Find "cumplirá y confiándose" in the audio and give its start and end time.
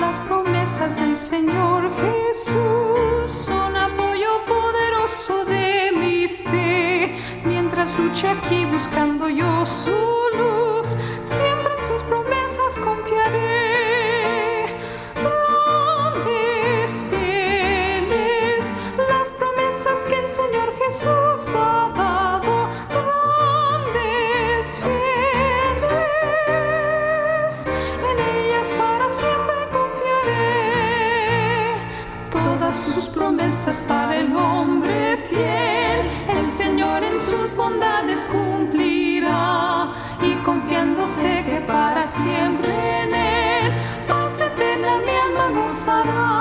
38.30-41.44